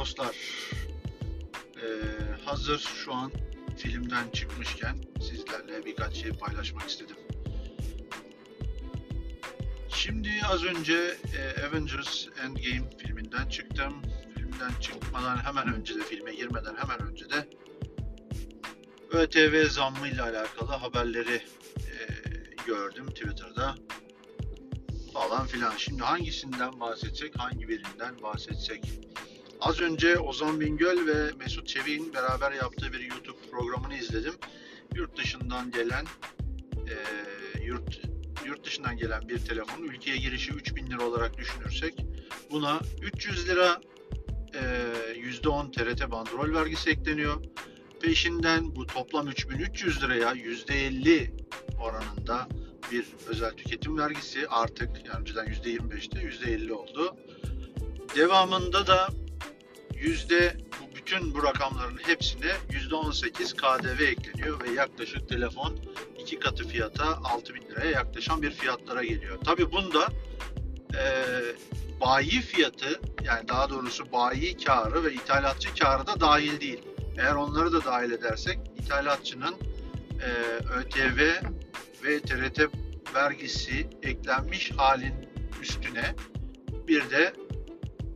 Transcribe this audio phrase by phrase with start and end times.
[0.00, 0.36] dostlar.
[1.76, 1.86] Ee,
[2.44, 3.32] hazır şu an
[3.76, 7.16] filmden çıkmışken sizlerle birkaç şey paylaşmak istedim.
[9.88, 14.02] Şimdi az önce e, Avengers Endgame filminden çıktım.
[14.34, 17.48] Filmden çıkmadan hemen önce de filme girmeden hemen önce de
[19.10, 21.42] ÖTV zammıyla alakalı haberleri
[21.76, 21.96] e,
[22.66, 23.74] gördüm Twitter'da
[25.12, 25.76] falan filan.
[25.76, 29.09] Şimdi hangisinden bahsetsek, hangi birinden bahsetsek?
[29.60, 34.34] Az önce Ozan Bingöl ve Mesut Çevik'in beraber yaptığı bir YouTube programını izledim.
[34.94, 36.04] Yurt dışından gelen
[36.88, 36.96] e,
[37.64, 38.00] yurt
[38.46, 42.04] yurt dışından gelen bir telefonun ülkeye girişi 3000 lira olarak düşünürsek
[42.50, 43.80] buna 300 lira
[44.54, 44.60] e,
[45.20, 47.36] %10 TRT bandrol vergisi ekleniyor.
[48.02, 51.30] Peşinden bu toplam 3300 liraya %50
[51.82, 52.48] oranında
[52.92, 57.16] bir özel tüketim vergisi artık yani önceden %25'ti %50 oldu.
[58.16, 59.08] Devamında da
[60.00, 65.78] yüzde bu bütün bu rakamların hepsine yüzde 18 KDV ekleniyor ve yaklaşık telefon
[66.18, 69.38] iki katı fiyata 6000 liraya yaklaşan bir fiyatlara geliyor.
[69.44, 70.08] Tabi bunda
[70.94, 71.02] e,
[72.00, 76.82] bayi fiyatı yani daha doğrusu bayi karı ve ithalatçı karı da dahil değil.
[77.18, 79.54] Eğer onları da dahil edersek ithalatçının
[80.22, 80.30] e,
[80.74, 81.32] ÖTV
[82.04, 82.60] ve TRT
[83.14, 85.14] vergisi eklenmiş halin
[85.62, 86.14] üstüne
[86.88, 87.32] bir de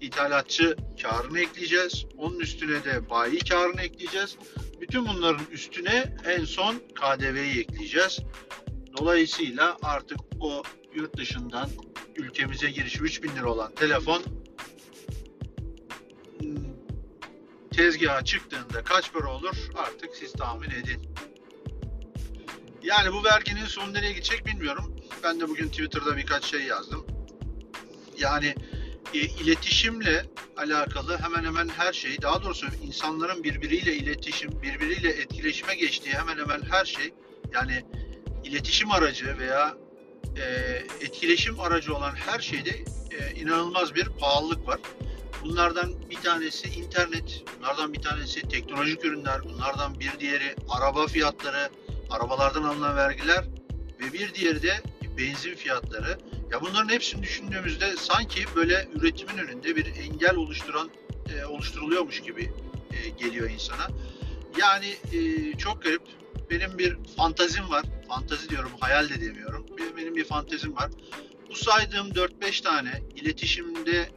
[0.00, 2.06] ithalatçı karını ekleyeceğiz.
[2.18, 4.36] Onun üstüne de bayi karını ekleyeceğiz.
[4.80, 8.20] Bütün bunların üstüne en son KDV'yi ekleyeceğiz.
[8.98, 10.62] Dolayısıyla artık o
[10.94, 11.70] yurt dışından
[12.16, 14.22] ülkemize girişi 3000 lira olan telefon
[17.70, 21.02] tezgaha çıktığında kaç para olur artık siz tahmin edin.
[22.82, 24.96] Yani bu verginin sonu nereye gidecek bilmiyorum.
[25.24, 27.06] Ben de bugün Twitter'da birkaç şey yazdım.
[28.18, 28.54] Yani
[29.14, 36.14] e, iletişimle alakalı hemen hemen her şey, daha doğrusu insanların birbiriyle iletişim, birbiriyle etkileşime geçtiği
[36.14, 37.14] hemen hemen her şey,
[37.52, 37.84] yani
[38.44, 39.74] iletişim aracı veya
[40.36, 40.44] e,
[41.00, 42.70] etkileşim aracı olan her şeyde
[43.10, 44.80] e, inanılmaz bir pahalılık var.
[45.44, 51.68] Bunlardan bir tanesi internet, bunlardan bir tanesi teknolojik ürünler, bunlardan bir diğeri araba fiyatları,
[52.10, 53.44] arabalardan alınan vergiler
[54.00, 54.82] ve bir diğeri de
[55.18, 56.18] benzin fiyatları.
[56.52, 60.90] Ya bunların hepsini düşündüğümüzde sanki böyle üretimin önünde bir engel oluşturan
[61.34, 62.52] e, oluşturuluyormuş gibi
[62.92, 63.88] e, geliyor insana.
[64.58, 66.02] Yani e, çok garip.
[66.50, 67.84] Benim bir fantazim var.
[68.08, 69.66] Fantazi diyorum, hayal de demiyorum.
[69.78, 70.90] Benim, benim bir fantezim var.
[71.50, 74.08] Bu saydığım 4-5 tane iletişimde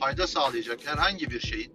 [0.00, 1.72] fayda sağlayacak herhangi bir şeyin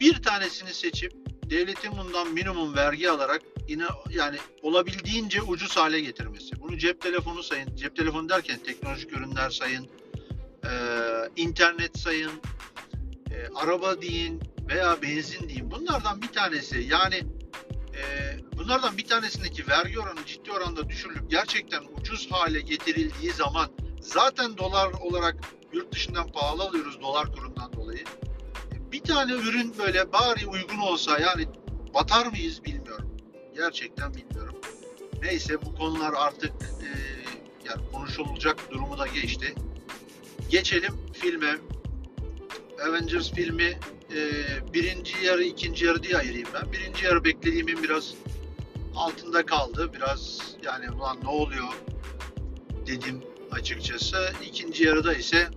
[0.00, 6.60] bir tanesini seçip devletin bundan minimum vergi alarak yine yani olabildiğince ucuz hale getirmesi.
[6.60, 9.88] Bunu cep telefonu sayın, cep telefonu derken teknolojik ürünler sayın,
[10.64, 10.70] e,
[11.36, 12.32] internet sayın,
[13.30, 15.70] e, araba deyin veya benzin deyin.
[15.70, 17.16] Bunlardan bir tanesi yani
[17.94, 18.02] e,
[18.56, 24.92] bunlardan bir tanesindeki vergi oranı ciddi oranda düşürülüp gerçekten ucuz hale getirildiği zaman zaten dolar
[24.92, 25.36] olarak
[25.72, 28.04] yurt dışından pahalı alıyoruz dolar kurundan dolayı.
[29.08, 31.46] Tane ürün böyle bari uygun olsa yani
[31.94, 33.16] batar mıyız bilmiyorum.
[33.54, 34.54] Gerçekten bilmiyorum.
[35.22, 36.88] Neyse bu konular artık e,
[37.68, 39.54] yani konuşulacak durumu da geçti.
[40.50, 41.56] Geçelim filme.
[42.88, 43.78] Avengers filmi
[44.14, 44.30] e,
[44.74, 46.72] birinci yarı ikinci yarı diye ayırayım ben.
[46.72, 48.14] Birinci yarı beklediğimin biraz
[48.96, 49.90] altında kaldı.
[49.94, 51.68] Biraz yani ulan ne oluyor
[52.86, 53.22] dedim
[53.52, 54.32] açıkçası.
[54.46, 55.48] İkinci yarıda ise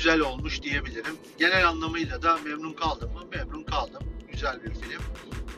[0.00, 1.16] güzel olmuş diyebilirim.
[1.38, 3.20] Genel anlamıyla da memnun kaldım mı?
[3.32, 4.02] Memnun kaldım.
[4.32, 5.02] Güzel bir film.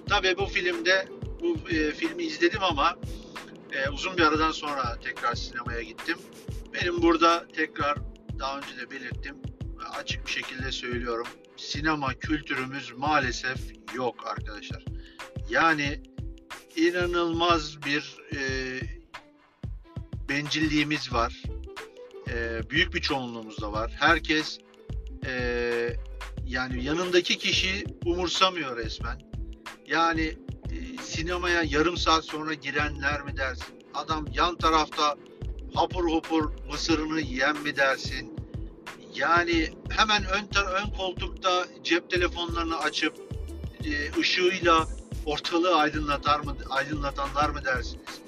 [0.08, 1.08] Tabii bu filmde
[1.40, 2.96] bu e, filmi izledim ama
[3.72, 6.18] e, uzun bir aradan sonra tekrar sinemaya gittim.
[6.74, 7.98] Benim burada tekrar
[8.38, 9.36] daha önce de belirttim
[9.98, 11.26] açık bir şekilde söylüyorum.
[11.56, 13.58] Sinema kültürümüz maalesef
[13.94, 14.84] yok arkadaşlar.
[15.50, 16.02] Yani
[16.76, 18.40] inanılmaz bir e,
[20.28, 21.42] bencilliğimiz var.
[22.30, 23.92] E, büyük bir çoğunluğumuz da var.
[24.00, 24.58] Herkes
[25.26, 25.96] e,
[26.46, 29.20] yani yanındaki kişi umursamıyor resmen.
[29.86, 30.22] Yani
[30.72, 33.84] e, sinemaya yarım saat sonra girenler mi dersin?
[33.94, 35.16] Adam yan tarafta
[35.74, 38.32] hapur hapur mısırını yiyen mi dersin?
[39.14, 43.16] Yani hemen ön ön koltukta cep telefonlarını açıp
[43.84, 44.88] e, ışığıyla
[45.26, 48.20] ortalığı aydınlatar mı aydınlatanlar mı dersiniz?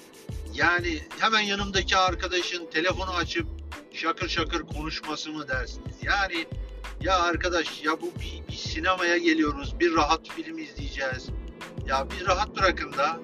[0.54, 3.46] Yani hemen yanımdaki arkadaşın telefonu açıp
[3.94, 5.96] şakır şakır konuşması mı dersiniz?
[6.02, 6.46] Yani
[7.00, 11.28] ya arkadaş ya bu bir, bir sinemaya geliyoruz, bir rahat film izleyeceğiz.
[11.86, 13.20] Ya bir rahat bırakın da.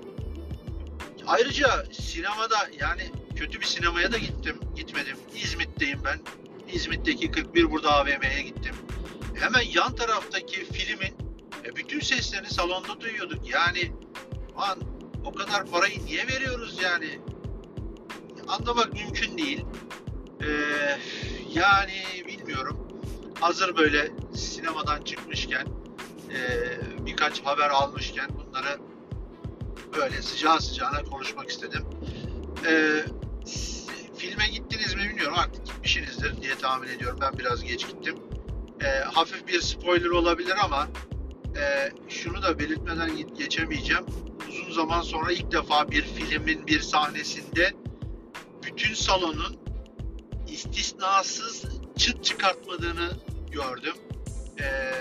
[1.26, 3.02] Ayrıca sinemada yani
[3.36, 5.16] kötü bir sinemaya da gittim, gitmedim.
[5.34, 6.20] İzmit'teyim ben.
[6.72, 8.74] İzmit'teki 41 burada AVM'ye gittim.
[9.34, 11.14] hemen yan taraftaki filmin
[11.64, 13.50] e, bütün seslerini salonda duyuyorduk.
[13.50, 13.92] Yani
[14.56, 14.78] an
[15.24, 17.20] o kadar parayı niye veriyoruz yani?
[18.48, 19.64] Anlamak mümkün değil.
[20.42, 20.98] Ee,
[21.54, 22.76] yani bilmiyorum.
[23.40, 25.66] Hazır böyle sinemadan çıkmışken
[26.30, 26.40] e,
[27.06, 28.78] birkaç haber almışken bunları
[29.96, 31.84] böyle sıcağı sıcağına konuşmak istedim.
[32.66, 33.04] Ee,
[34.16, 37.18] filme gittiniz mi bilmiyorum artık gitmişsinizdir diye tahmin ediyorum.
[37.22, 38.14] Ben biraz geç gittim.
[38.84, 40.88] Ee, hafif bir spoiler olabilir ama
[41.56, 44.04] e, şunu da belirtmeden ge- geçemeyeceğim.
[44.48, 47.72] Uzun zaman sonra ilk defa bir filmin bir sahnesinde
[48.62, 49.59] bütün salonun
[50.60, 51.64] istisnasız
[51.96, 53.10] çıt çıkartmadığını
[53.50, 53.94] gördüm.
[54.60, 54.92] Ee,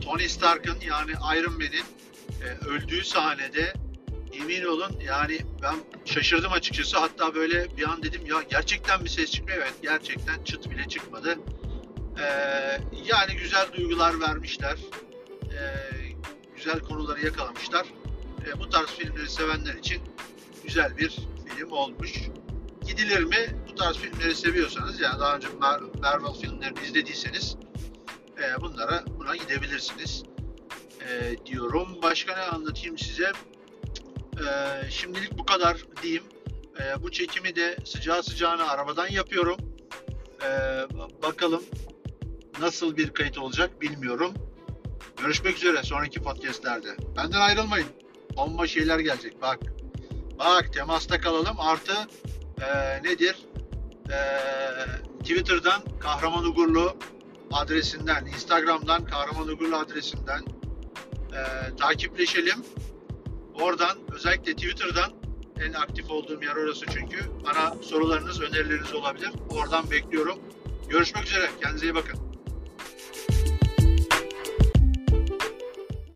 [0.00, 1.84] Tony Stark'ın yani Iron Man'in
[2.42, 3.72] e, öldüğü sahnede
[4.32, 6.98] emin olun yani ben şaşırdım açıkçası.
[6.98, 9.58] Hatta böyle bir an dedim ya gerçekten bir ses çıkmıyor.
[9.58, 11.38] Evet gerçekten çıt bile çıkmadı.
[12.18, 12.24] Ee,
[13.04, 14.78] yani güzel duygular vermişler.
[15.52, 15.74] Ee,
[16.56, 17.86] güzel konuları yakalamışlar.
[18.46, 20.02] Ee, bu tarz filmleri sevenler için
[20.64, 22.12] güzel bir film olmuş.
[22.86, 23.63] Gidilir mi?
[23.74, 27.56] Bu tarz filmleri seviyorsanız yani daha önce Mar- Marvel filmlerini izlediyseniz
[28.38, 30.22] e, bunlara buna gidebilirsiniz
[31.08, 31.88] e, diyorum.
[32.02, 33.32] Başka ne anlatayım size?
[34.38, 34.46] E,
[34.90, 36.22] şimdilik bu kadar diyeyim.
[36.80, 39.56] E, bu çekimi de sıcağı sıcağına arabadan yapıyorum.
[40.42, 40.48] E,
[41.22, 41.62] bakalım
[42.60, 44.34] nasıl bir kayıt olacak bilmiyorum.
[45.16, 46.96] Görüşmek üzere sonraki podcastlerde.
[47.16, 47.88] Benden ayrılmayın.
[48.36, 49.42] Bomba şeyler gelecek.
[49.42, 49.58] Bak.
[50.38, 51.60] Bak temasta kalalım.
[51.60, 51.94] Artı
[52.60, 53.36] e, nedir?
[54.10, 54.18] E,
[55.18, 56.96] Twitter'dan Kahraman Ugurlu
[57.52, 60.42] adresinden, Instagram'dan Kahraman Ugurlu adresinden
[61.32, 62.64] e, takipleşelim.
[63.54, 65.12] Oradan özellikle Twitter'dan
[65.60, 67.18] en aktif olduğum yer orası çünkü.
[67.44, 69.30] Bana sorularınız, önerileriniz olabilir.
[69.50, 70.38] Oradan bekliyorum.
[70.88, 71.50] Görüşmek üzere.
[71.60, 72.33] Kendinize iyi bakın.